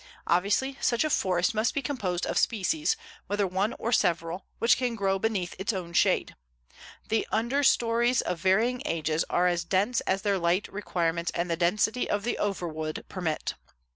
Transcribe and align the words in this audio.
Obviously 0.25 0.79
such 0.81 1.03
a 1.03 1.11
forest 1.11 1.53
must 1.53 1.75
be 1.75 1.81
composed 1.83 2.25
of 2.25 2.39
species, 2.39 2.97
whether 3.27 3.45
one 3.45 3.73
or 3.77 3.91
several, 3.91 4.47
which 4.57 4.75
can 4.77 4.95
grow 4.95 5.19
beneath 5.19 5.53
its 5.59 5.73
own 5.73 5.93
shade. 5.93 6.35
The 7.09 7.27
understories 7.31 8.23
of 8.23 8.39
varying 8.39 8.81
ages 8.83 9.23
are 9.29 9.45
as 9.45 9.63
dense 9.63 10.01
as 10.07 10.23
their 10.23 10.39
light 10.39 10.67
requirements 10.73 11.31
and 11.35 11.51
the 11.51 11.55
density 11.55 12.09
of 12.09 12.23
the 12.23 12.39
overwood 12.41 13.05
permit. 13.09 13.53